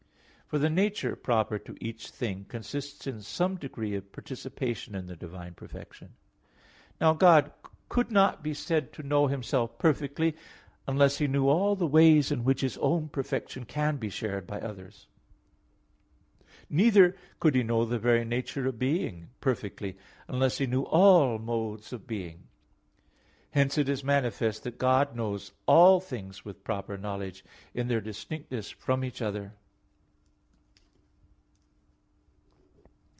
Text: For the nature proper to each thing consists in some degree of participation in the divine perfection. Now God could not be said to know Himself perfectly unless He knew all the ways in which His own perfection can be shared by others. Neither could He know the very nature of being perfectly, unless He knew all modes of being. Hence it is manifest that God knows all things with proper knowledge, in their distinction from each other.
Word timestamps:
For 0.51 0.59
the 0.59 0.69
nature 0.69 1.15
proper 1.15 1.57
to 1.59 1.77
each 1.79 2.09
thing 2.09 2.43
consists 2.43 3.07
in 3.07 3.21
some 3.21 3.55
degree 3.55 3.95
of 3.95 4.11
participation 4.11 4.95
in 4.95 5.07
the 5.07 5.15
divine 5.15 5.53
perfection. 5.53 6.15
Now 6.99 7.13
God 7.13 7.53
could 7.87 8.11
not 8.11 8.43
be 8.43 8.53
said 8.53 8.91
to 8.91 9.01
know 9.01 9.27
Himself 9.27 9.79
perfectly 9.79 10.35
unless 10.87 11.19
He 11.19 11.27
knew 11.27 11.47
all 11.47 11.77
the 11.77 11.87
ways 11.87 12.33
in 12.33 12.43
which 12.43 12.59
His 12.59 12.77
own 12.79 13.07
perfection 13.07 13.63
can 13.63 13.95
be 13.95 14.09
shared 14.09 14.45
by 14.45 14.59
others. 14.59 15.07
Neither 16.69 17.15
could 17.39 17.55
He 17.55 17.63
know 17.63 17.85
the 17.85 17.97
very 17.97 18.25
nature 18.25 18.67
of 18.67 18.77
being 18.77 19.29
perfectly, 19.39 19.97
unless 20.27 20.57
He 20.57 20.67
knew 20.67 20.83
all 20.83 21.39
modes 21.39 21.93
of 21.93 22.05
being. 22.05 22.43
Hence 23.51 23.77
it 23.77 23.87
is 23.87 24.03
manifest 24.03 24.63
that 24.63 24.77
God 24.77 25.15
knows 25.15 25.53
all 25.65 26.01
things 26.01 26.43
with 26.43 26.65
proper 26.65 26.97
knowledge, 26.97 27.45
in 27.73 27.87
their 27.87 28.01
distinction 28.01 28.61
from 28.79 29.05
each 29.05 29.21
other. 29.21 29.53